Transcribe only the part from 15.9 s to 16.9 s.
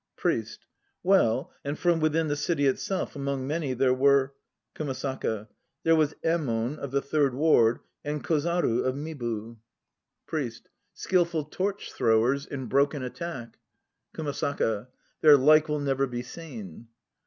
be seen.